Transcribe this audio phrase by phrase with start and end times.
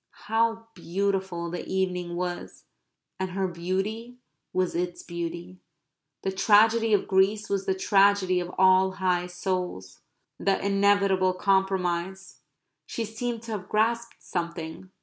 [0.29, 2.65] How beautiful the evening was!
[3.19, 4.17] and her beauty
[4.51, 5.59] was its beauty.
[6.23, 9.99] The tragedy of Greece was the tragedy of all high souls.
[10.39, 12.39] The inevitable compromise.
[12.87, 14.89] She seemed to have grasped something.